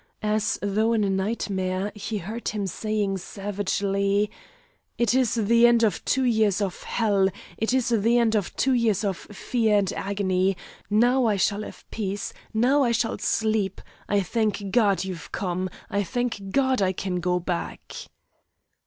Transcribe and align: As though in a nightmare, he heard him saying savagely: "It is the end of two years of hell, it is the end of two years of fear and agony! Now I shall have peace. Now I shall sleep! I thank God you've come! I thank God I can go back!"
As 0.23 0.57
though 0.63 0.93
in 0.93 1.03
a 1.03 1.11
nightmare, 1.11 1.91
he 1.93 2.17
heard 2.17 2.47
him 2.49 2.65
saying 2.65 3.19
savagely: 3.19 4.31
"It 4.97 5.13
is 5.13 5.35
the 5.35 5.67
end 5.67 5.83
of 5.83 6.03
two 6.05 6.23
years 6.23 6.59
of 6.59 6.81
hell, 6.81 7.29
it 7.59 7.71
is 7.71 7.89
the 7.89 8.17
end 8.17 8.33
of 8.33 8.55
two 8.55 8.73
years 8.73 9.03
of 9.03 9.15
fear 9.15 9.77
and 9.77 9.93
agony! 9.93 10.57
Now 10.89 11.27
I 11.27 11.35
shall 11.35 11.61
have 11.61 11.85
peace. 11.91 12.33
Now 12.51 12.81
I 12.81 12.93
shall 12.93 13.19
sleep! 13.19 13.79
I 14.09 14.21
thank 14.21 14.71
God 14.71 15.03
you've 15.03 15.31
come! 15.31 15.69
I 15.87 16.03
thank 16.03 16.49
God 16.49 16.81
I 16.81 16.93
can 16.93 17.19
go 17.19 17.39
back!" 17.39 17.93